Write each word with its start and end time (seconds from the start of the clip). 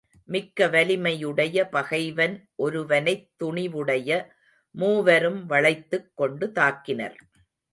மிக்க 0.25 0.67
வலிமையுடைய 0.67 1.69
பகைவன் 1.69 2.49
ஒருவனைத் 2.55 3.29
துணிவுடைய 3.43 4.25
மூவரும் 4.71 5.45
வளைத்துக் 5.45 6.11
கொண்டு 6.13 6.51
தாக்கினர். 6.55 7.15